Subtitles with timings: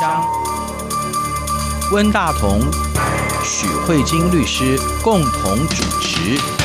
[0.00, 0.24] 张，
[1.92, 2.58] 温大同、
[3.44, 6.59] 许慧晶律师共同主持。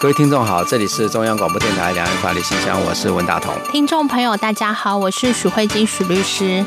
[0.00, 3.54] 各位听众好，这里是中央广播电台两岸法律信箱，我是文大同。
[3.70, 6.64] 听众朋友大家好，我是许慧金许律师。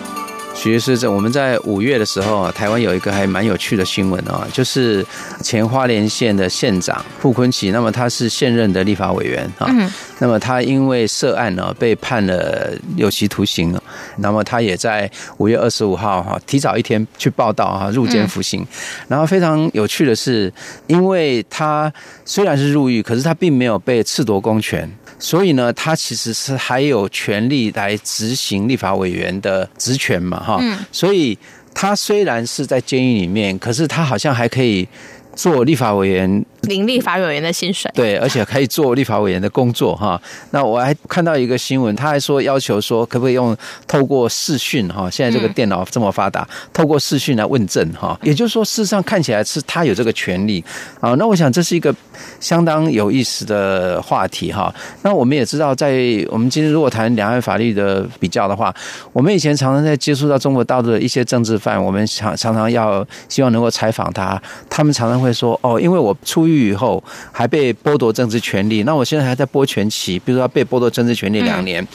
[0.53, 5.03] 许律师，这我们在五月的时候，台湾有一个还蛮有趣的新闻啊，就是
[5.41, 9.67] 前花莲县的县长傅坤奇，那么他是现任的立法委员啊，
[10.23, 13.77] 那么他因为涉案呢，被判了有期徒刑，
[14.19, 18.65] 那么他也在五月二十五号哈，提早一天去报道哈，入监服刑。
[19.09, 20.49] 然后非常有趣的是，
[20.87, 21.91] 因为他
[22.23, 24.89] 虽然是入狱，可是他并没有被褫夺公权。
[25.19, 30.57] 所以呢，他其实是还有权利来执行立法委员的职权嘛，哈。
[30.61, 30.79] 嗯。
[30.89, 31.37] 所以
[31.73, 34.87] 他虽然是在监狱里面，可是他好像还可以
[35.35, 36.45] 做立法委员。
[36.63, 40.21] 领立法委员的薪水，对，而且可以做立法委员的工作哈。
[40.51, 43.55] 那我还看到一个新闻，他还说要求说，可不可以用
[43.87, 45.09] 透过视讯哈？
[45.09, 48.17] 现在这个电脑这么发达，透过视讯来问政哈。
[48.23, 50.63] 也就是说，事实上看起来是他有这个权利
[50.99, 51.13] 啊。
[51.15, 51.93] 那我想这是一个
[52.39, 54.73] 相当有意思的话题哈。
[55.01, 55.93] 那我们也知道，在
[56.29, 58.73] 我们今天如果谈两岸法律的比较的话，
[59.11, 66.73] 我们以前常常在接触到中国大陆的一些政治犯，我们常常常要希望能够采访他，他们常常会说哦，因为我出狱。
[66.73, 71.85] 以后还被剥夺政治权利，那我现在还在剥权期，比如说被剥夺政治权利两年，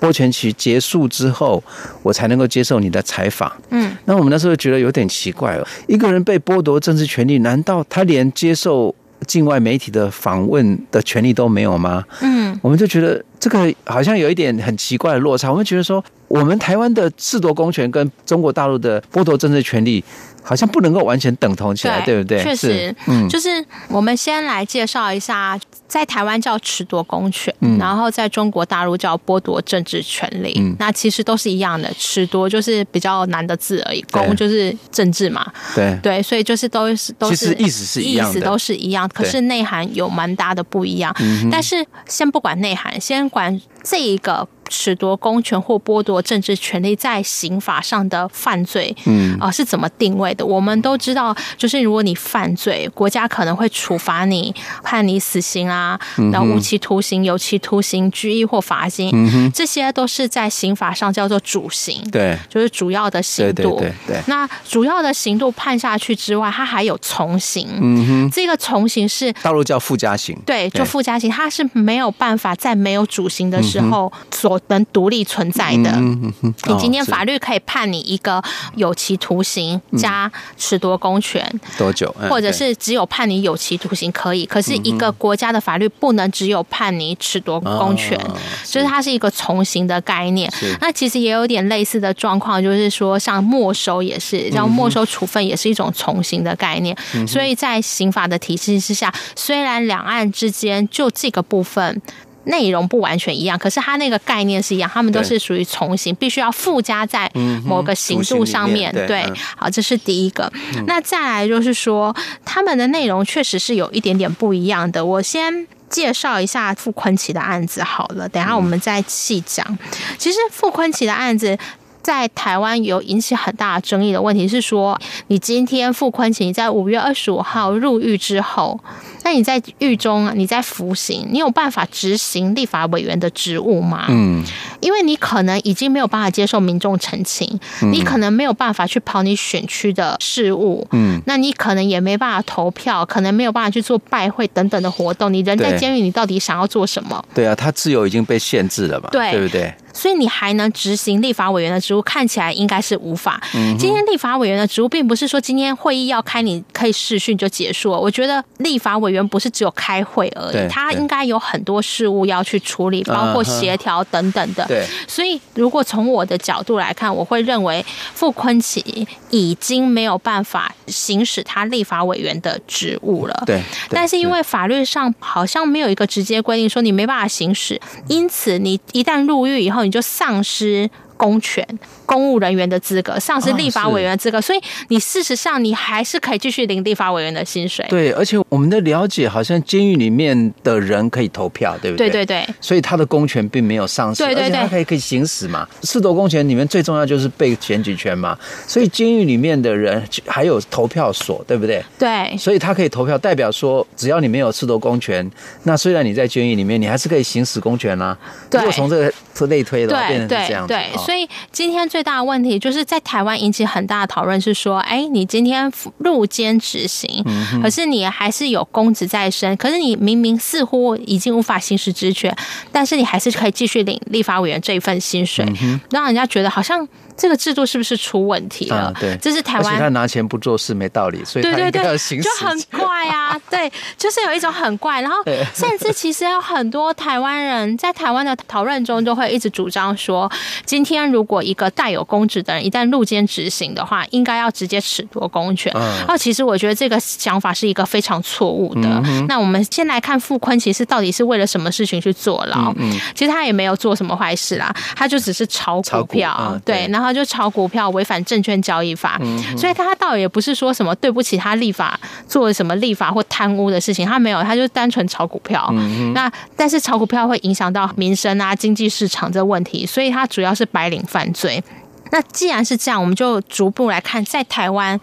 [0.00, 1.60] 剥权期结束之后，
[2.04, 3.50] 我才能够接受你的采访。
[3.70, 8.94] 嗯，那我们那时候觉得有点奇怪了，一个人被剥夺政治权利，难道他连接受
[9.26, 12.04] 境外媒体的访问的权利都没有吗？
[12.20, 15.50] 嗯，我们就觉得这个好像有一点很奇怪的落差。
[15.50, 20.04] 我们觉得说，我们台湾的褫夺公权跟中国大陆的剥夺政治权利。
[20.48, 22.42] 好像不能够完全等同起来，对，对不对？
[22.42, 35.98] 确实，嗯，就是我们先来介绍一下，在台湾叫褫夺公权，嗯，然后在中国大陆叫剥夺政治权利，嗯，那其实都是一样的，褫夺就是比较难的字而已，公就是政治嘛，对。
[36.02, 41.14] 对，所以就是都是都是意思是一样的，意思都是一样，可是内涵有蛮大的不一样。
[41.52, 44.48] 但是先不管内涵，先管这一个。
[44.68, 50.44] 褫夺公权或剥夺政治权利在刑法上的犯罪，嗯啊是怎么定位的？
[50.44, 55.98] 我们都知道，就是如果你犯罪，国家可能会处罚你，判你死刑啊，
[56.32, 63.78] 然后无期徒刑、有期徒刑、拘役或罚金，嗯，这些都是在刑法上叫做主刑，对，就是主要的刑度。
[63.78, 64.22] 对对对。
[64.26, 78.42] 那主要的刑度判下去之外，它还有从刑，嗯哼，这个从刑是大陆叫附加刑，对，就附加刑，它是没有办法在没有主刑的时候所能独立存在的，你今天法律可以判你一个
[78.74, 81.48] 有期徒刑加褫夺公权
[81.78, 88.18] 多久，或者是只有判你有期徒刑可以，可是一个国家的法律不能只有判你褫夺公权，
[88.66, 88.88] 就是。
[88.88, 90.50] 它是一个从刑的概念。
[90.80, 96.96] 那其实也有点类似的状况，就是说像没收也是，然后没收处分也是一种从刑的概念。
[97.26, 102.00] 所以在刑法的体系之下，虽然两岸之间就这个部分。
[102.48, 107.30] 内容不完全一样，可是它那个概念是一样，他们都是属于从刑，必须要附加在
[107.64, 108.90] 某个刑度上面。
[108.94, 110.50] 嗯、对，好，这是第一个。
[110.74, 112.14] 嗯、那再来就是说，
[112.44, 115.04] 他们的内容确实是有一点点不一样的。
[115.04, 119.78] 我先介绍一下傅坤奇的案子好了，等下我们再细讲。
[120.18, 121.58] 其实傅坤奇的案子
[122.02, 124.98] 在台湾有引起很大争议的问题是说，
[125.28, 128.78] 你今天傅崐萁在五月二十五号入狱之后。
[129.24, 134.06] 那你在狱中，你在服刑，你有办法执行立法委员的职务吗？
[134.08, 134.42] 嗯，
[134.80, 137.60] 因为你可能已经没有办法接受民众澄清，
[137.92, 145.30] 你可能没有办法去跑你选区的事务，嗯，那你可能也没办法投票，可能没有办法去做拜会等等的活动。
[145.30, 147.22] 你人在监狱，你到底想要做什么？
[147.34, 149.74] 对啊，他自由已经被限制了嘛，对，对不对？
[149.98, 153.40] 所以你还能执行立法委员的职务，看起来应该是无法。
[153.78, 158.00] 今天立法委员的职务，并不是说今天会议要开，你可以视讯就结束了。
[158.00, 159.18] 我觉得立法委员。
[159.28, 164.64] 不是只有开会而已，他应该有很多事务要去处理，包括协调等等的。
[164.66, 167.84] 对，所以如果从我的角度来看，我会认为
[168.14, 173.42] 傅坤奇已经没有办法行使他立法委员的职务了。
[173.44, 173.60] 对，
[173.90, 180.90] 但是因为法律上好像没有一个直接规定说你没办法行使，因此你一旦入狱以后，你就丧失。
[181.18, 181.62] 公权、
[182.06, 187.84] 公务人员的资格，丧失立法委员的资格，所以你事实上你还是可以继续领立法委员的薪水。
[187.90, 192.08] 对，而且我们的了解好像监狱里面的人可以投票，对不对？
[192.08, 192.54] 对对对。
[192.60, 195.68] 所以他的公权并没有丧失，对对对，而且他可以可以行使嘛。
[195.82, 201.84] 四夺公权里面最重要就是被选举权嘛，所以监狱里面的人还有投票所，对不对？
[201.98, 202.36] 对。
[202.38, 205.28] 所以他可以投票，代表说只要你没有四夺公权，
[205.64, 208.18] 那虽然你在监狱里面，你还是可以行使公权啦、啊。
[208.52, 210.74] 如果从这个类推的话，变成是这样子。
[210.74, 217.24] 对，对，所以今天最大的问题就是在台湾引起很大的讨论，是说，哎，你今天入监执行，
[217.62, 222.36] 可是你还是有公职在身，可是你明明似乎已经无法行使职权，
[222.70, 225.50] 但是你还是可以继续领立法委员这一份薪水，
[225.90, 226.86] 让人家觉得好像。
[227.20, 228.94] 这个制度是不是出问题了？
[229.00, 229.76] 对，这是台湾。
[229.76, 232.22] 他拿钱不做事没道理，所以他应该要行使。
[232.22, 235.00] 就很怪啊， 对，就是有一种很怪。
[235.00, 235.16] 然后，
[235.52, 240.30] 甚至其实有很多台湾人在台湾的讨论中，都会一直主张说，
[240.64, 245.72] 今天如果一个带有公职的人一旦入监执行的话，应该要直接褫夺公权。
[246.06, 249.02] 哦，其实我觉得这个想法是一个非常错误的。
[249.28, 252.72] 那我们先来看傅坤，其实到底是为了什么事情去坐牢？
[252.76, 257.08] 嗯其实他也没有做什么坏事啦，他就只是炒股票，对，然后。
[257.18, 259.18] 就炒股票，违反证券交易法，
[259.56, 261.98] 所以他倒也不是说什么对不起他立法
[262.28, 265.68] 做了什么立法或贪污的事情，他没有，他就单纯炒股票。
[266.14, 271.62] 那但是炒股票会影响到民生啊、经济市场这问题，所以他主要是白领犯罪。
[272.10, 274.98] 那既然是这样，我们就逐步来看，在台湾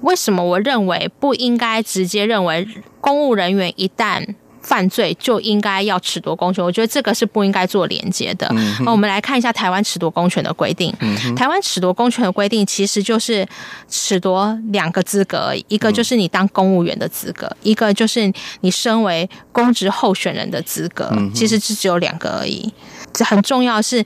[0.00, 2.66] 为什么我认为不应该直接认为
[3.00, 4.34] 公务人员一旦。
[4.62, 8.46] 犯罪就应该要褫夺公权，我觉得这个是不应该做连接的。
[8.84, 10.94] 那我们来看一下台湾褫夺公权的规定。
[11.34, 13.44] 台湾褫夺公权的规定其实就是
[13.90, 18.30] 褫夺两个资格，一个就是你当公务员的资格，一个就是
[18.60, 21.10] 你身为公职候选人的资格。
[21.34, 22.70] 其实是只有两个而已。
[23.14, 24.04] 这很重要是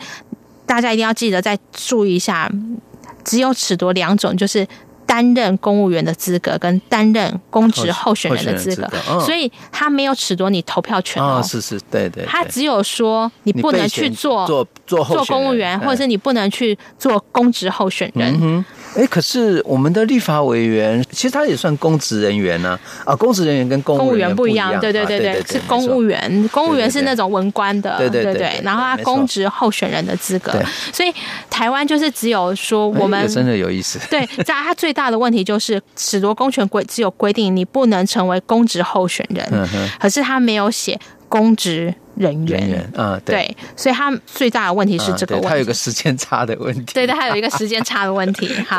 [0.67, 2.51] 大家一定要记得再注意一下，
[3.25, 4.67] 只有褫夺两种，就是。
[5.07, 8.89] 担任公务员的资格跟担任公职候选人的资格，
[9.21, 11.43] 所以他没有褫夺你投票权哦。
[11.43, 12.25] 是是，对对。
[12.25, 18.65] 他只有说你不能去做做做做公务员，或者是你不能去做公职候选人。
[18.96, 22.79] 哎，可是我们的立法委员其实他也算公职人员呢。
[23.05, 24.79] 啊，公职人员跟公务员不一样。
[24.81, 26.49] 对对对对，是公务员。
[26.52, 28.61] 公务员是那种文官的，对对对。
[28.62, 30.52] 然后他公职候选人的资格，
[30.93, 31.12] 所以
[31.50, 33.99] 台湾就是只有说我们真的有意思。
[34.08, 39.69] 对，在他最大的问题就是褫夺公权规只有规定你不能成为公职候选人，
[39.99, 40.99] 可是他没有写
[41.29, 41.94] 公职。
[42.17, 48.49] 人员，嗯，对，对，所以他最大的问题是这个问题，他有个时间差的问题， 对，他有一个时间差的问题。
[48.69, 48.79] 好，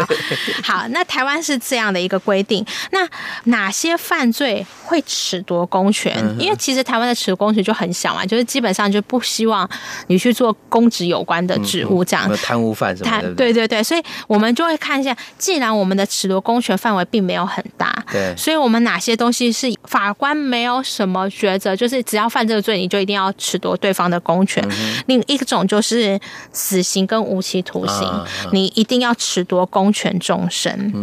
[0.64, 3.08] 好，那台湾是这样的一个规定，那
[3.46, 6.16] 哪些犯罪会褫夺公权？
[6.40, 9.70] 因为其实台湾的褫夺公权就很小嘛，就是基本上就不希望
[10.08, 12.32] 你去做公职有关的职务，这样。
[12.38, 23.25] 贪污犯什么的，对对对，所以我们就会看一下，既然我们的褫夺公权范围并没有很大，对，所以我们哪些东西是法官没有什么抉择，就是只要犯这个罪，你就一定要。
[23.26, 24.64] 要褫夺对方的公权，
[25.08, 26.20] 另一种就是
[26.54, 28.08] 死刑跟无期徒刑，
[28.52, 30.94] 你一定要褫夺公权终身。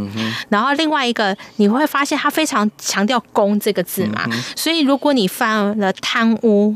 [0.48, 4.24] 然后另外一个你会发现他非常强调“公”这个字嘛，
[4.56, 6.74] 所以如果你犯了贪污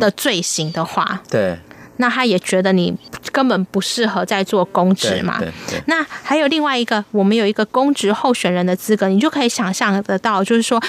[0.00, 1.58] 的罪行的话，对，
[1.96, 2.94] 那他也觉得你
[3.32, 5.40] 根本不适合在做公职嘛。
[5.86, 10.80] 那还有另外一个，我们有一个公职候选人的资格，你就可以想象得到，就是说。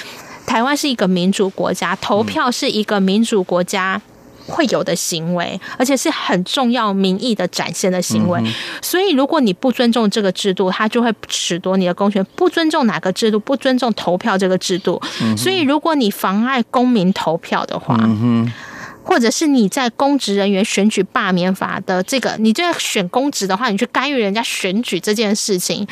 [0.48, 4.00] 台湾是一个民主国家，投票是一个民主国家
[4.46, 8.42] 会有的行为，而且是很重要民意的展现的行为。
[8.80, 12.24] 所以，如果你不尊重这个制度，他就会褫夺你的公权。
[12.34, 13.38] 不尊重哪个制度？
[13.38, 14.98] 不尊重投票这个制度。
[15.36, 17.94] 所以，如果你妨碍公民投票的话，
[19.04, 25.86] 或者是你在公职人员选举罢免法的这个，你就要选公职的话，你去干预人家选举这件事情，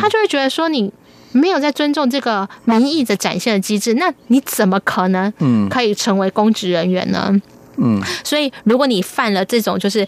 [0.00, 0.90] 他就会觉得说你。
[1.32, 5.32] 没有在尊重这个民意的展现的机制，那你怎么可能
[5.68, 7.30] 可以成为公职人员呢？
[7.76, 10.06] 嗯，所以如果你犯了这种就是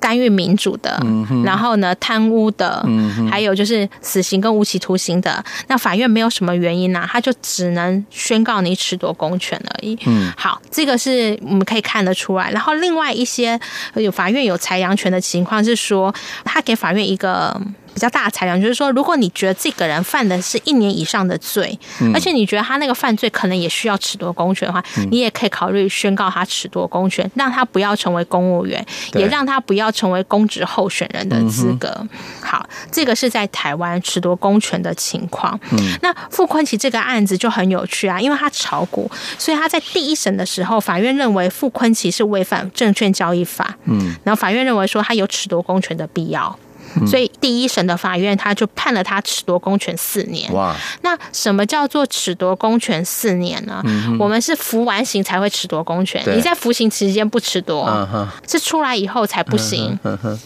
[0.00, 1.00] 干预民主的，
[1.44, 2.84] 然后呢贪污的，
[3.30, 9.96] 还有就是死刑跟无期徒刑的，那法院没有什么原因呢，他就只能宣告你褫夺公权而已。
[10.06, 12.50] 嗯，好，这个是我们可以看得出来。
[12.50, 13.60] 然后另外一些
[13.94, 16.12] 有法院有裁量权的情况是说，
[16.44, 17.60] 他给法院一个。
[17.94, 28.84] 比较大的裁量，就是说，如果你觉得这个人犯的是一年以上的罪，嗯、而且你觉得他那个犯罪可能也需要褫夺公权的话，嗯、你也可以考虑宣告他褫夺公权，让他不要成为公务员，
[29.14, 31.88] 也让他不要成为公职候选人的资格。
[32.00, 32.08] 嗯、
[32.40, 35.58] 好，这个是在台湾褫夺公权的情况。
[35.70, 43.76] 嗯，那傅昆奇这个案子就很有趣啊，因为他炒股，所以他在第一审的时候，法院认为傅昆奇是违反证券交易法。
[43.84, 46.58] 嗯，然后法院认为说他有褫夺公权的必要。
[47.06, 50.52] 所以第一审的法院他就判了他褫夺公权四年。
[50.52, 50.74] 哇！
[51.02, 53.80] 那什么叫做褫夺公权四年呢？
[53.84, 59.98] 嗯、我们是服完刑才会褫夺公权，你在服刑期间不褫夺，是出来以后才不行。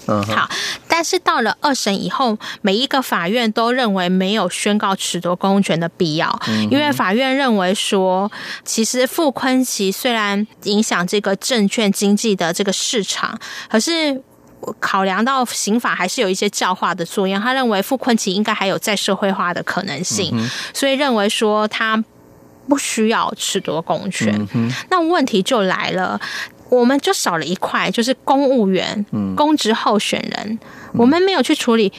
[0.06, 0.48] 好，
[0.88, 8.30] 但是到了二审以后，每一个法院都认为没有宣告褫夺公权的必要，嗯、因为法院认为说，
[8.64, 13.38] 其实傅崐萁虽然影响这个证券经济的这个市场，
[13.68, 14.22] 可是。
[14.80, 22.02] 考量到刑法还是有一些教化的作用，他认为傅昆奇应该还有再社会化的可能性，嗯、所以认为说他
[22.68, 24.34] 不需要褫夺公权。
[24.54, 26.20] 嗯、那问题就来了，
[26.68, 30.58] 我们就少了一块，就是公务员、嗯、公职候选人，
[30.92, 31.92] 我们没有去处理。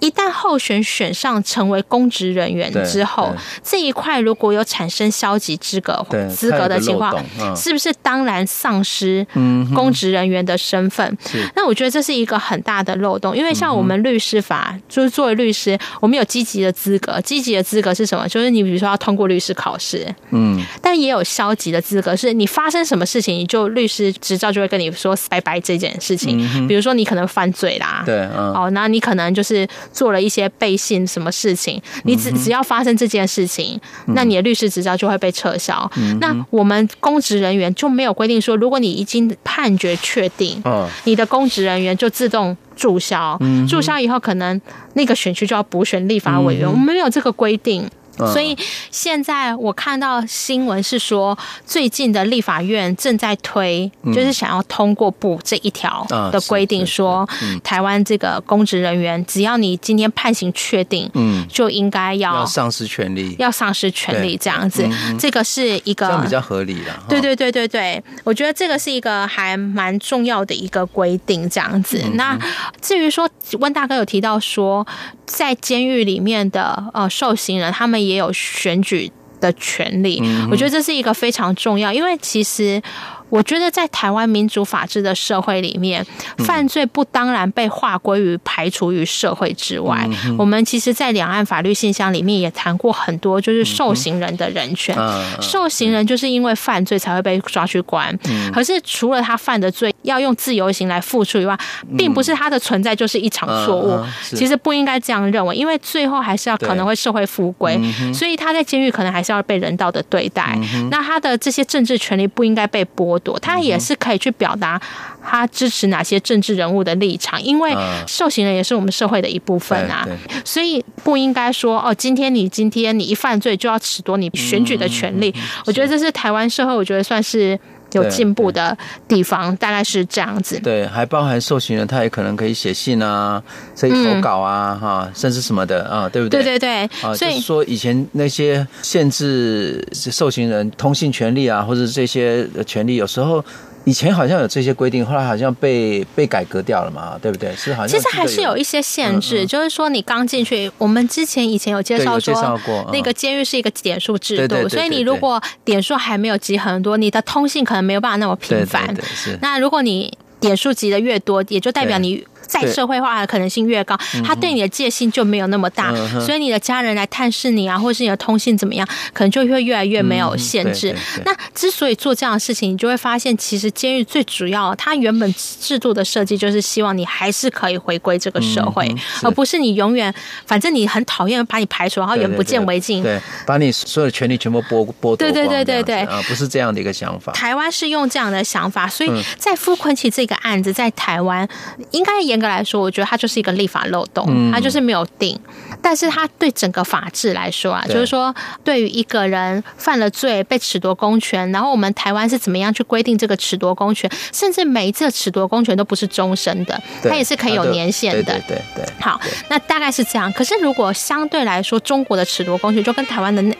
[0.00, 9.26] 一旦候选选上成为公职人员之后，这一块如果有产生消极资格资格的情况，嗯、是不是当然丧失
[9.74, 11.06] 公职人员的身份？
[11.34, 18.28] 嗯、那我觉得这是一个很大的漏洞，因为像我们律师法，嗯、就是作为律师，我们有积极的资格，积极的资格是什么？
[18.28, 26.46] 就是你比如说要通过律师考试，嗯，但也有消极的资格，是你发生什么事情，你就律师执照就会跟你说拜拜这件事情。
[26.56, 29.66] 嗯、比如说你可能犯罪啦，对，嗯、哦，那你可能就是。
[29.92, 35.90] 做了一些背信什么事情，你只只要发生这件事情，那你的律师执照就会被撤销。
[36.20, 40.62] 那我们公职人员就没有规定说，如果你已经判决确定，
[41.04, 43.38] 你的公职人员就自动注销，
[43.68, 44.60] 注销以后可能
[44.94, 47.88] 那个选区就要补选立法委员，我们没有这个规定。
[48.18, 48.56] 所以
[48.90, 57.28] 现在我看到新闻是说，最近的立法院正在推，就是想要通过补这一条的规定，说
[57.64, 64.88] 台湾这个公职人员，只要你今天判刑确定，嗯，就应该要丧失权利，要丧失权利这样子。
[65.18, 66.92] 这个是一个比较合理的。
[67.08, 72.00] 对对对对对，我觉得这个是一个还蛮重要的一个规定，这样子。
[72.14, 72.38] 那
[72.80, 73.28] 至于说
[73.58, 74.86] 温大哥有提到说，
[75.26, 78.03] 在监狱里面的呃受刑人，他们。
[78.08, 82.82] 也有选举的权利，我觉得这是一个非常重要，因为其实。
[83.30, 86.06] 我觉得在台湾民主法治的社会里面，
[86.38, 90.08] 犯罪不当然被划归于排除于社会之外。
[90.38, 94.96] 我们其实，在两岸法律信箱里面也谈过很多，就是受刑人的人权。
[95.40, 98.16] 受刑人就是因为犯罪才会被抓去关，
[98.52, 101.58] 可是除了他犯的罪要用自由行来付出以外，
[101.98, 103.98] 并不是他的存在就是一场错误。
[104.22, 107.78] 其实不应该这样认为，因为最后还是要可能会社会复归，
[108.12, 110.58] 所以他在监狱可能还是要被人道的对待。
[110.90, 113.38] 那他的这些政治权利不应该被剥夺。
[113.40, 114.80] 他也是可以去表达
[115.22, 117.74] 他支持哪些政治人物的立场，因为
[118.06, 120.06] 受刑人也是我们社会的一部分啊，
[120.44, 125.34] 所以不应该说哦，今天你今天你一犯罪就要褫夺你选举的权利。
[125.66, 127.58] 我觉得这是台湾社会，我觉得算是
[127.94, 128.76] 有进步的
[129.08, 130.60] 地方，大概是这样子。
[130.60, 133.42] 对，还包含受刑人，他也可能可以写信啊，
[133.78, 136.42] 可以投稿啊，哈，甚至什么的啊，对不对？
[136.42, 136.90] 对对对。
[137.02, 143.44] 啊，所以说以前那些限制受刑人通信权利啊，或者这些权利，有时候。
[143.84, 147.54] 以前好像有这些规定，后来好像被被改革掉了嘛，对不对？
[147.54, 152.58] 是好像其实还是有一些限制，嗯嗯、就是说你刚进去，我们之前以前有介绍说，
[152.92, 158.86] 那个监狱是一个点数制度，所以你如果点数还没有集很多，你的通信可能没有办法那么频繁。
[158.86, 162.26] 对对对是那如果你点数集的越多，也就代表你。
[162.46, 170.94] 再社会化的可能性越高，他对你的戒心就没有那么大，所以你的家人来探视你啊，或是你的通信怎么样，可能就会越来越没有限制。
[171.24, 180.14] 那之所以做这样的事情，你就会发现，其实监狱最主要，它原本制度的设计就是希望你还是可以回归这个社会，而不是你永远
[180.46, 185.16] 反正你很讨厌把你排除，然后眼不见为净，对，把你所有的权利全部剥剥夺。
[185.16, 187.32] 对对对对对，啊，不是这样的一个想法。
[187.32, 191.48] 台湾是用这样的想法，所以在傅坤奇这个案子在台湾
[191.90, 192.33] 应该也。
[192.34, 195.38] 严格来说，我觉得它就是一个立法漏洞，它就是没有定。
[195.80, 204.10] 但是它对整个法治来说啊，就是说，对于一个人犯了罪被褫夺公权，然后我们台湾是怎么样去规定这个褫夺公权？
[204.32, 208.22] 甚至每一次褫夺公权都不是终身的，它也是可以有年限的。
[208.22, 208.84] 对对对。
[208.98, 210.32] 好，那大概是这样。
[210.32, 213.54] 可是如果相对来说，中国的褫夺公权就跟台湾的那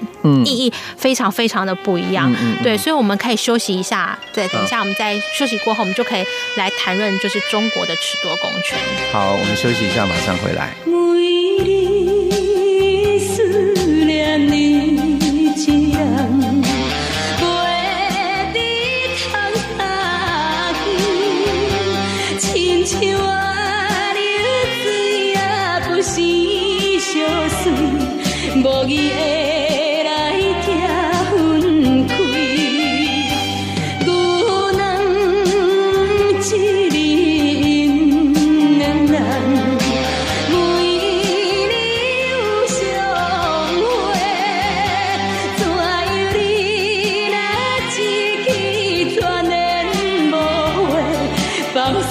[0.44, 2.34] 意义非常非常的不一样。
[2.62, 4.18] 对，所以我们可以休息一下。
[4.32, 6.24] 对，等一下我们在休息过后，我们就可以
[6.56, 8.63] 来谈论就是中国的褫夺公权。
[9.12, 10.74] 好，我们休息一下，马上回来。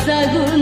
[0.05, 0.52] sagur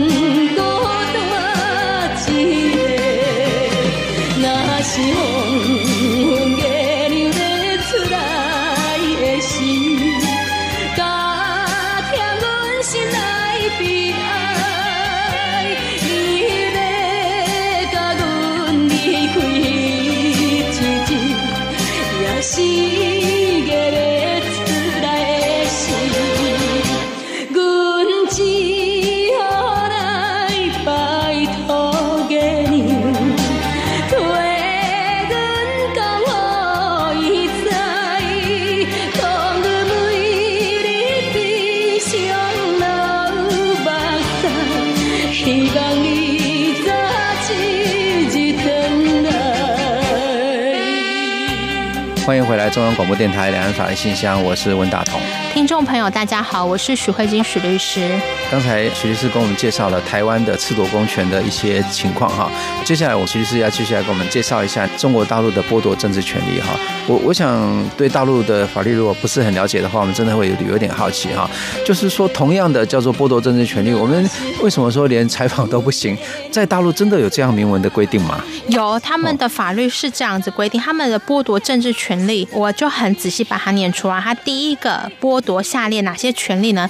[52.32, 55.20] 欢迎回来，中央广播电台两岸法律信箱，我是温大同。
[55.52, 58.08] 听众朋友，大家好，我是许慧金许律师。
[58.50, 62.50] 刚才许律师跟我们介绍了台湾的赤夺公权的一些情况哈，
[62.86, 66.68] 接下来我许律师要继续来跟我们介绍一下中国大陆的剥夺政治权利哈。
[67.06, 71.46] 我我想对大陆的法律如果不是很了解的话，我们真的会有有点好奇哈。
[71.84, 74.26] 就是说，同样的叫做剥夺政治权利，我们
[74.62, 76.16] 为什么说连采访都不行？
[76.50, 78.42] 在大陆真的有这样明文的规定吗？
[78.68, 82.21] 有，他们的法律是这样子规定，他们的剥夺政治权
[82.52, 84.20] 我就很仔细把它念出来。
[84.20, 86.88] 他第一个剥夺下列哪些权利呢？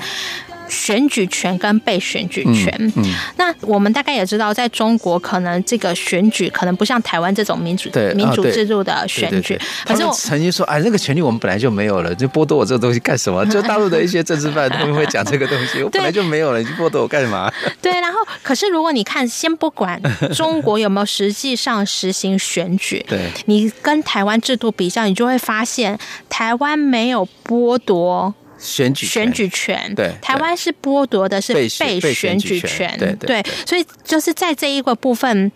[0.73, 2.75] 选举权跟被选举权。
[2.79, 9.61] 嗯嗯、那我们大概也知道，在中国可能这个选举可能不像台湾这种民主对民主制度的选举。
[9.85, 13.45] 可是我曾经说，哎，那个权利我们本来就没有了，就剥夺我这个东西干什么？
[13.53, 17.53] 就大陆的一些政治犯他们会讲这个东西，我 本来就没有了，你就剥夺我干嘛？
[17.83, 20.01] 对，然后可是如果你看，先不管
[20.35, 25.99] 中国有没有实际上实行选举， 对，你跟台湾制度比较，你就会发现
[26.29, 28.35] 台湾没有剥夺。
[28.63, 35.51] 选举选举权，对，台湾是剥夺的是被选举权，对对，所以就是在这一个部分，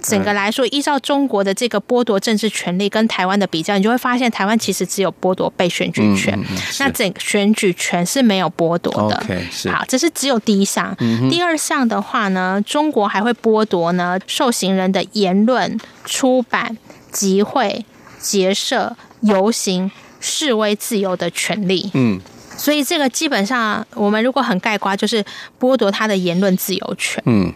[0.00, 6.42] 整个来说，依照中国的这个剥夺政治权利跟台湾的比较，你就会发现台湾其实只有剥夺被选举权，
[6.80, 9.22] 那整个选举权是没有剥夺的。
[9.70, 10.96] 好，这是只有第一项。
[11.30, 16.78] 第二项的话呢，中国还会剥夺呢受刑人的言论、出版、
[17.12, 17.84] 集会、
[18.18, 19.90] 结社、游行、
[20.20, 21.90] 示威自由的权利。
[21.92, 22.18] 嗯。
[22.56, 25.24] 所以这个基本上，我们如果很概括，就是
[25.60, 27.52] 剥夺他的言论自由权，嗯，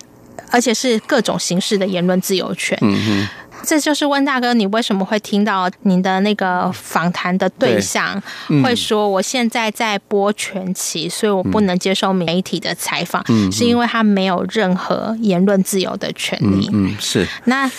[0.51, 3.29] 而且是各种形式的言论自由权，嗯哼，
[3.65, 8.23] 这就是温大哥，你为什么会听到您的那个访谈的对象
[8.63, 17.27] 会说，我现在在播全期，所以我不能接受媒体的采访，嗯，是因为他没有任何言论自由的权利，嗯，是。
[17.45, 17.71] 那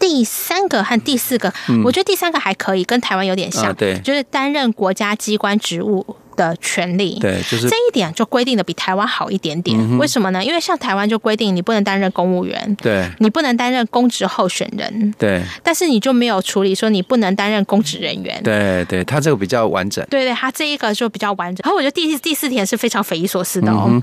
[0.00, 1.52] 第三个和第四个，
[1.84, 6.16] 我觉得第三个还可以，跟台湾有点像，对，就是担任国家机关职务。
[6.38, 9.76] 的权利，对，就是这一点就规定的比台湾好一点点。
[9.78, 10.42] 嗯、为什么呢？
[10.42, 15.42] 因为像台湾就规定你不能担任公务员，对，你不能担任公职候选人，对。
[15.64, 20.06] 但是你就没有处理说你不能担任公职人员，对对，他这个比较完整。
[20.08, 21.60] 对对，他这一个就比较完整。
[21.64, 23.86] 然后我觉得第第四点是非常匪夷所思的哦。
[23.88, 24.02] 嗯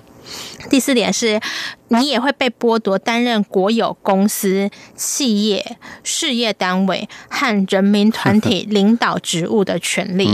[0.69, 1.39] 第四点是，
[1.89, 10.27] 你也会被剥夺担任国有公司、企业、事业单位和人民团体 领导职务的权利。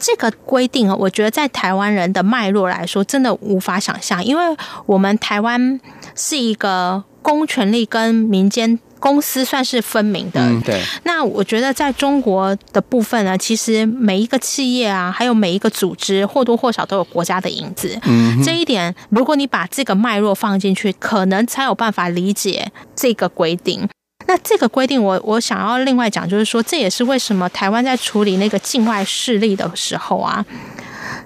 [0.00, 5.80] 这个规定，我觉得在台湾人的脉络来说，真的无法想象，因为我们台湾
[6.14, 8.78] 是一个公权力跟民间。
[9.00, 10.80] 公司算是分明的，嗯，对。
[11.04, 17.98] 那我觉得在中国的部分呢，其实每一个企业啊，还有每一个组织，或多或少都有国家的影子。
[18.04, 23.88] 嗯，这一点，如果你把这个脉络放进去，可能才有办法理解这个规定。
[24.26, 30.44] 那这个规定我，我我想要另外讲，就是说，这也是为什么台湾在处理那个境外势力的时候啊，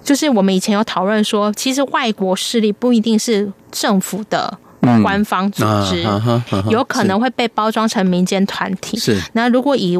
[0.03, 4.59] 就是我们以前有讨论说，其实外国势力不一定是政府的。
[5.03, 6.05] 官方组织
[6.70, 8.99] 有可能会被包装成民间团体。
[8.99, 9.99] 是，那如果以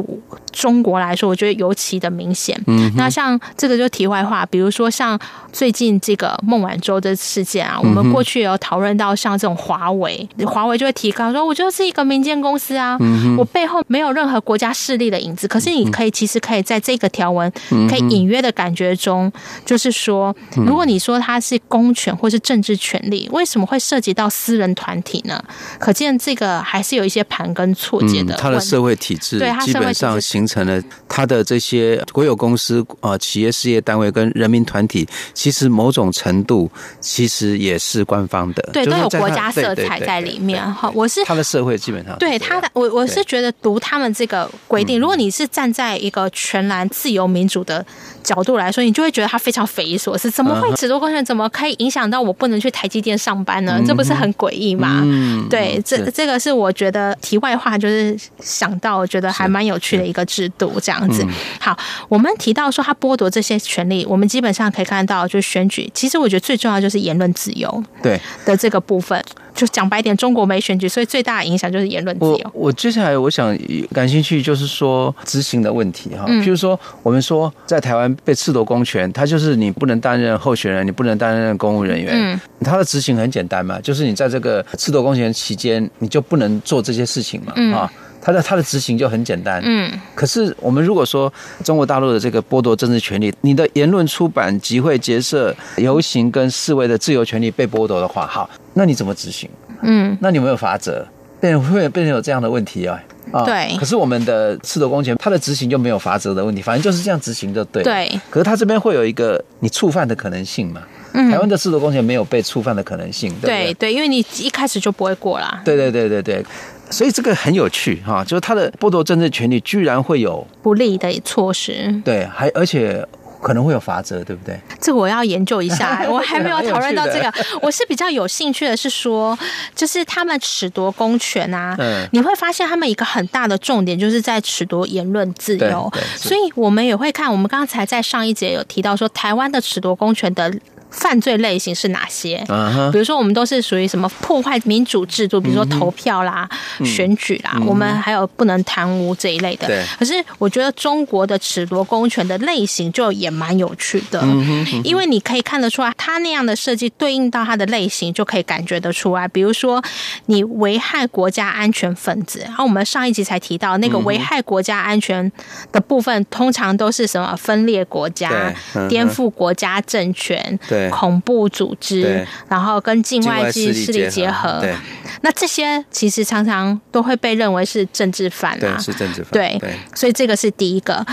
[0.51, 2.59] 中国来说，我觉得尤其的明显。
[2.67, 5.19] 嗯，那像这个就题外话，比如说像
[5.51, 12.97] 最近这个孟晚舟的事件啊，我们过去有讨论到，像这种华为，华为就会提高说，我就是一个民间公司啊，
[13.37, 15.47] 我背后没有任何国家势力的影子。
[15.47, 17.51] 可是你可以其实可以在这个条文
[17.89, 19.31] 可以隐约的感觉中，
[19.65, 24.74] 就是说，如果你说它是公权或是政治权利，为什么会涉及到私人？
[24.75, 25.43] 团体呢？
[25.79, 28.37] 可见这个还是有一些盘根错节的、嗯。
[28.37, 40.61] 他的社会体制，对，基本上形成了他的这些国有公司啊、呃、企业事业单位跟人民团体，其实某种程度其实也是官方的，对，都有国家色彩在里面。
[40.73, 47.85] 哈，我是他的社会基本上对他的，我我是觉得读他们这个规定，如果你是站在一个全然自由民主的
[48.25, 51.23] 角度来说，你就会觉得他非常匪夷所思，怎么会褫夺公权？
[51.23, 53.79] 怎么可以影响到我不能去台积电上班呢？
[53.85, 55.01] 这不是很诡异吗？
[55.03, 61.25] 嗯、对，这这个是我觉得题外话，就是想到我觉得还蛮有趣的一个制度这样子。
[61.59, 61.77] 好，
[62.09, 69.23] 我们提到说他剥夺这些权利，我们基本上可以看到，就是选举，其实我觉得最重要就是言论自由，对的这个部分。
[69.55, 72.51] 就讲白点，中国没选举，所以最大的影响就是言论自由。
[72.53, 73.57] 我我接下来我想
[73.93, 76.25] 感兴趣，就是说执行的问题哈。
[76.27, 82.13] 譬如说，我们说在台湾被褫夺公权，他就是你不能担任候选人，你不能担任公务人员。
[82.13, 87.53] 嗯，他的执行很简单嘛，就是你在这个褫夺公权期间，你就不能做这些事情嘛。
[87.55, 87.91] 嗯啊。
[88.21, 91.31] 他的他的执行就很简单，嗯，可是我们如果说
[91.63, 99.47] 中国大陆的这个剥夺政治权利，你的言论、出版、集会、结社、游行跟示威的自由权利被剥夺的话，好，那你怎么执行？
[99.83, 101.05] 嗯，那你有没有法则？
[101.39, 102.99] 变会变成有这样的问题啊？
[103.35, 103.75] 啊，对。
[103.77, 107.83] 可是我们的赤裸公权，它的执行就没有法则的问题，反正就是这样执行就对。
[107.83, 108.19] 对。
[108.29, 110.81] 可是它这边会有一个你触犯的可能性嘛？
[111.13, 111.29] 嗯。
[111.29, 115.61] 台湾的赤裸公权没有被触犯的可能性，对对，对，因为你一开始就不会过啦。
[115.65, 116.45] 对对对对对。
[116.91, 121.91] 所以这个很有趣哈，就是他的剥夺政治权利，居然会有不利的措施。
[122.05, 123.03] 对，还而且
[123.45, 124.59] 可能会有罚则，对不对？
[124.81, 127.31] 这个我要研究一下， 我还没有讨论到这个。
[127.61, 129.37] 我是比较有兴趣的是说，
[129.75, 135.91] 就是他们褫夺公权啊，嗯，你会发现他们一个很大的重点就是在褫夺言论自由。
[136.15, 140.51] 所以我们也会看，我们刚才在上一节有提到说，台湾的褫夺公权的。
[140.95, 142.91] 犯罪类型是哪些？Uh huh.
[142.91, 146.95] 比如说，我们都是属于什么破坏民主制度，比如说投票啦、mm hmm.
[146.95, 149.67] 选举啦，我们还有不能贪污这一类的。
[149.67, 149.85] 对、mm。
[149.85, 149.99] Hmm.
[149.99, 154.81] 可是我觉得中国的褫夺公权的类型就也蛮有趣的，mm hmm.
[154.83, 159.27] 因为你可以看得出来，它那样的设计对应到它的类型，就可以感觉得出来。
[159.27, 159.83] 比如说，
[160.27, 165.29] 你危害国家安全分子，然后我们上一集才提到那个危害国家安全
[165.73, 168.53] 的部分，通常都是什么分裂国家、
[168.87, 169.31] 颠覆、mm hmm.
[169.31, 170.57] 国家政权。
[170.85, 170.91] 对。
[170.91, 174.75] 恐怖组织，然后跟境外势力结合，对，
[175.21, 181.05] 那这些其实常常都会被认为是政治犯啊，是政治犯，对，对所以这个是第一个。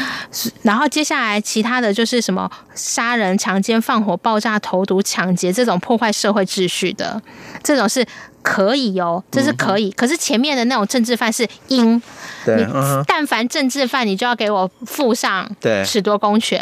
[0.63, 7.21] 然后接下来其他的就是什么杀人、强奸、放火、爆炸、投毒、抢劫这种破坏社会秩序的，
[7.63, 8.05] 这种是。
[8.43, 9.91] 可以哦，这是可以。
[9.93, 12.67] 可是前面的那种政治犯是应，你
[13.07, 16.61] 但凡政治犯，你就要给我附上褫夺公权。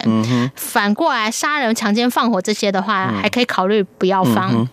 [0.55, 4.69] 反过来杀人、强奸、放火这些的话，还可以考虑不要放。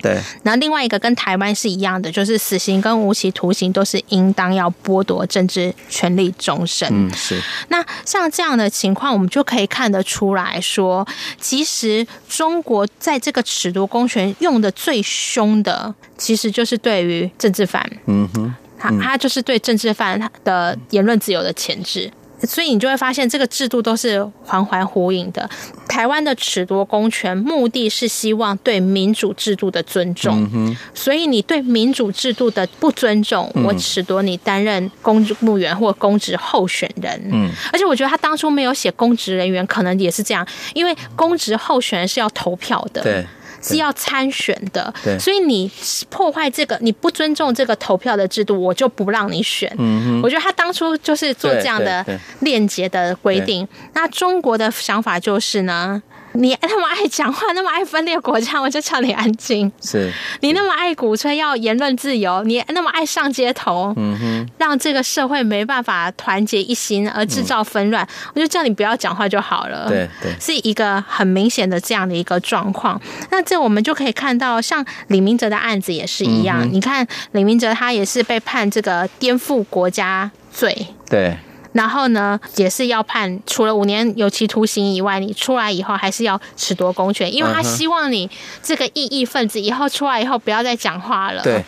[0.00, 0.18] 对。
[0.42, 6.88] 然后另外一个跟台湾是一样的，就是死刑跟无期徒刑都是应当要剥夺政治权利终身。
[6.90, 7.38] 嗯，是。
[7.68, 11.06] 那像这样的情况，我们就可以看得出来说，
[11.38, 16.45] 其实中国在这个褫夺公权用的最凶的，其实。
[16.50, 22.10] 就是对于政治犯，嗯哼，他他就是对政治犯的言论自由的钳制，
[22.42, 25.48] 所以你就会发现这个制度都是环环呼应的。
[25.88, 43.26] 台湾的褫夺公权目的是希望对民主制度的尊重，嗯，所以你对民主制度的不尊重，我褫夺你担任公务员或公职候选人，嗯，而且我觉得他当初没有写公职人员，可能也是这样，因为公职候选人是要投票的，对。
[43.66, 45.70] 是要参选的，所以你
[46.08, 49.70] 破坏这个，你不尊重这个投票的制度，我就不让你选。
[49.78, 52.04] 嗯我觉得他当初就是做这样的
[52.40, 53.66] 链接的规定。
[53.94, 56.02] 那中国的想法就是呢？
[56.36, 59.70] 你那么爱讲话，那么爱分裂国家，我就叫你安静。
[59.82, 69.88] 是，你那么爱鼓吹要言论自由，你那么爱上街头，嗯哼，让这个社会没办法团结一心而制造纷乱，嗯、我就叫你不要讲话就好了。
[69.88, 73.00] 对对，是一个很明显的这样的一个状况。
[73.30, 76.60] 那这我们就可以看到，像李明哲的案子也是一样。
[76.62, 80.86] 嗯、你看李明哲他也是被判这个颠覆国家罪。
[81.08, 81.36] 对。
[81.76, 88.28] 然后呢，也是要判除了五年有期徒刑以外，你出来以后还是要褫夺公权，因为他希望你
[88.62, 91.42] 这个异议分子以后出来以后不要再讲话了。
[91.42, 91.64] 对，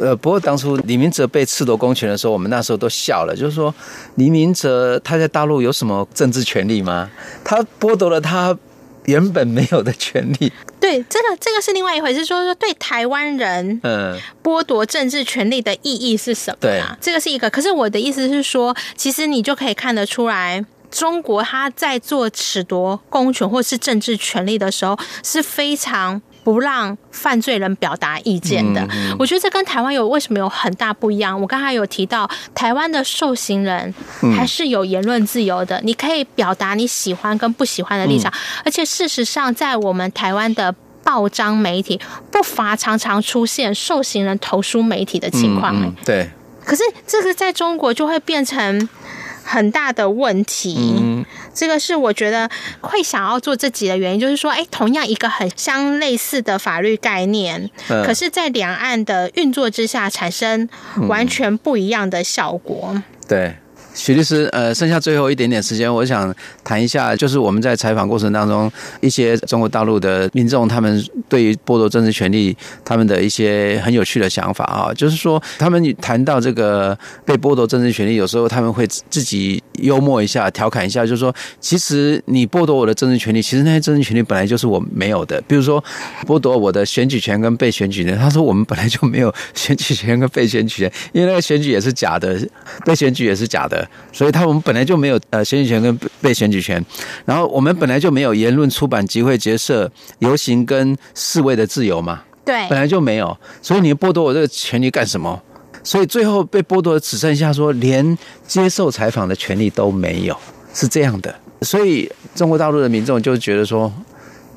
[0.00, 3.72] 呃，不过当初李明哲被褫夺公权的时候，我们那时候都笑了，就是说
[4.16, 7.08] 李明哲他在大陆有什么政治权利吗？
[7.44, 8.56] 他剥夺了他。
[9.06, 12.24] 原本没有的权利，对，这个这个是另外一回事。
[12.24, 16.60] 说说对台湾人，嗯，剥夺政治权利的意义是什么啊？
[16.60, 17.50] 对，这个是一个。
[17.50, 28.86] 可是我的意思是说，其实你就可以看得出来，中国他在做褫夺公权或是政治权利的时候是非常不让犯罪人表达意见的。
[29.18, 31.40] 我觉得这跟台湾有为什么有很大不一样？
[31.40, 33.94] 我刚才有提到，台湾的受刑人
[34.36, 38.30] 还是有言论自由的，嗯、你可以表达你喜欢跟不喜欢的立场。
[38.32, 40.74] 嗯、而且事实上，在我们台湾的
[41.04, 42.00] 报章媒体
[42.30, 45.74] 不乏常常出现受刑人投书媒体的情况。
[45.76, 46.30] 嗯嗯、对。
[46.64, 48.88] 可是这个在中国就会变成
[49.44, 50.96] 很大的问题。
[51.00, 51.24] 嗯，
[51.54, 52.48] 这个是我觉得
[52.80, 60.68] 会想要做这集的原因，就是说，哎，同样一个很相类似的法律概念，可是在两岸的运作之下，产生
[61.08, 63.02] 完全不一样的效果。
[63.28, 63.56] 对。
[63.94, 85.82] 许律师，呃，剩下最后一点点时间，我想谈一下，就是我们在采访过程当中，一些中国大陆的民众，他们对于剥夺政治权利，他们的一些很有趣的想法啊，就是说，他们谈到这个被剥夺政治权利，有时候他们会自己幽默一下，调侃一下，就是说，其实你剥夺我的政治权利，其实那些政治权利本来就是我没有的，比如说
[86.26, 92.40] 剥夺我的选举权跟被选举权，他说我们本来就没有选举权跟被选举权，因为那个选举也是假的，
[92.84, 93.81] 被选举也是假的。
[94.12, 96.84] 所以，他我们本来就没有呃选举权跟被选举权，
[97.24, 102.22] 然后我们本来就没有言论、出版、集会、结社、游行跟示威的自由嘛。
[102.44, 103.36] 对，本来就没有。
[103.60, 105.40] 所以你剥夺我这个权利干什么？
[105.84, 108.16] 所以最后被剥夺的只剩下说连
[108.46, 110.36] 接受采访的权利都没有，
[110.72, 111.34] 是这样的。
[111.62, 113.92] 所以中国大陆的民众就觉得说，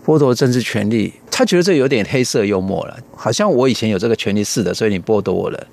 [0.06, 5.68] 剥夺政治权利，他觉得这有点黑色幽默了，好像我以前有这个权利似的，所以你剥夺我了。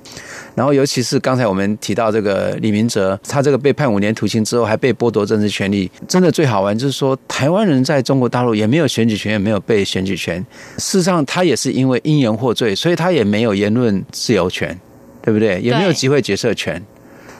[0.55, 10.45] 然后，尤其是刚才我们提到这个李明哲，他这个被判五年徒刑之后，还被剥夺政治权利，真的最好玩就是说，台湾人在中国大陆也没有选举权，也没有被选举权。
[10.79, 14.79] 事实上，他也是因为因言获罪，所以他也没有言论自由权，
[15.23, 15.61] 对不对？
[15.61, 16.83] 也没有机会结社权。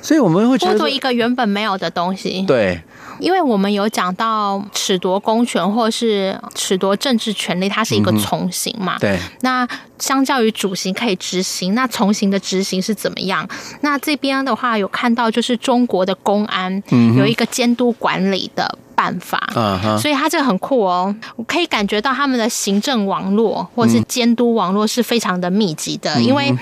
[0.03, 2.43] 所以我们会觉得剥夺一个原本没有的东西。
[2.43, 2.79] 对。
[3.21, 8.99] 因为我们有讲到褫夺公权或是褫夺政治权利，它是一个从刑嘛。
[8.99, 9.17] 对。
[9.43, 13.49] 那相较于主刑可以执行，那从刑的执行是怎么样？
[13.83, 16.83] 那这边的话有看到，就是中国的公安
[17.17, 19.39] 有一个监督管理的办法。
[19.55, 19.97] 嗯。
[19.99, 26.53] 所以它这个很酷哦，我可以感觉到他们的行政网络或是监督网络是非常的密集的，因为。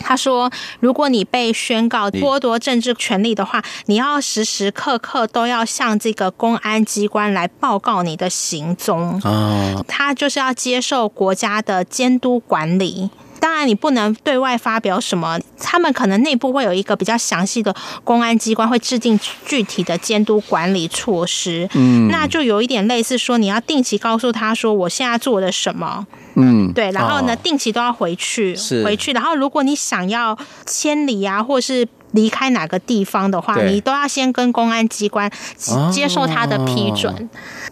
[0.00, 9.20] 他说：“如果你被宣告剥夺政治权利的话，你要时时刻刻都要向这个公安机关来报告你的行踪。
[9.22, 13.10] 哦，他就是要接受国家的监督管理。”
[13.40, 15.40] 当然，你不能对外发表什么。
[15.58, 21.66] 他们可能内部会有一个比较详细的公安机关，会制定具体的监督管理措施。
[21.72, 26.06] 嗯，那就有一点类似说，你要定期告诉他说，我现在做了什么。
[26.42, 26.90] 嗯，对。
[26.92, 29.12] 然后呢，定期都要回去，回去。
[29.12, 35.30] 然后，如果你想要迁离啊，或是离开哪个地方的话，你都要先跟公安机关
[35.92, 37.28] 接受他的批准。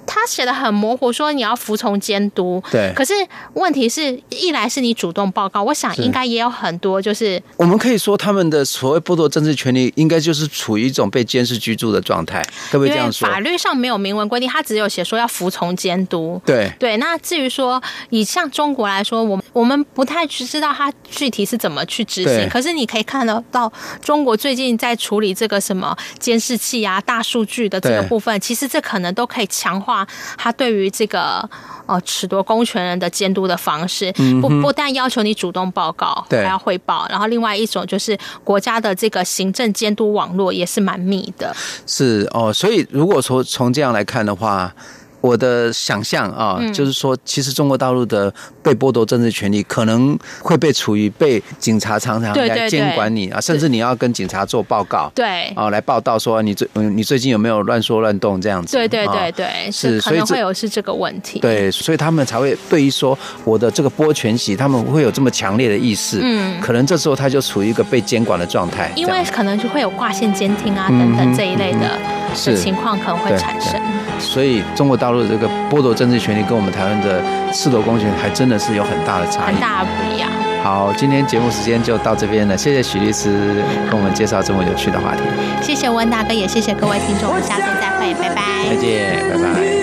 [0.08, 2.62] 他写的很模糊，说你要服从监督。
[2.70, 2.90] 对。
[2.96, 3.12] 可是
[3.52, 13.28] 问题是一来是你主动报告，我想应该也有很多，就是我们可以说他们的所谓剥夺政治权利，应该就是处于一种被监视居住的状态，可不可以这样说？
[13.28, 16.40] 法律上没有明文规定，他只有写说要服从监督。
[16.46, 16.96] 对对。
[16.96, 22.48] 那至于说以像中国来说，我们我们不太知道他具体是怎么去执行。
[22.48, 29.97] 可是你可以看得到，中国最近在处理这个什么监视器啊、大数据的这个部分，其实这可能都可以强化。
[30.36, 31.48] 他对于这个
[31.86, 41.54] 呃褫夺公权人的监督的方式，不不但要求你主动报告，还要汇报，然后另外一种就是国家的这个行政监督网络也是蛮密的。
[41.86, 44.74] 是哦，所以如果说从这样来看的话。
[45.20, 55.46] 我的想象啊，就是说，其实中国大陆的被剥夺政治权利，可能会被处于被警察常常来监管你啊，甚至你要跟警察做报告，对。
[55.56, 71.98] 啊，来报道说你最你最近有没有乱说乱动这样子，对对对对，是可能会有是这个问题，对，所以他们才会对于说我的这个剥权息，他们会有这么强烈的意识，嗯，可能这时候他就处于一个被监管的状态，因为可能就会有挂线监听啊等等这一类的
[72.44, 73.80] 的情况可能会产生，
[74.18, 80.30] 所以中国大陆的这个剥夺政治权利跟我们台湾的赤裸公权还真的是有很大的差异，很大的不一样。
[80.62, 85.22] 好，今天节目时间就到这边了，谢谢许律师跟我们介绍这么有趣的话题。
[85.62, 88.42] 谢谢温大哥，也谢谢各位听众，我们下次再会，拜拜。
[88.68, 89.77] 再见，拜拜。